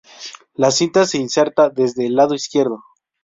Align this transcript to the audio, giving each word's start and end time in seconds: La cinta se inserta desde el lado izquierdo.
La 0.55 0.71
cinta 0.71 1.05
se 1.05 1.19
inserta 1.19 1.69
desde 1.69 2.07
el 2.07 2.15
lado 2.15 2.33
izquierdo. 2.33 2.81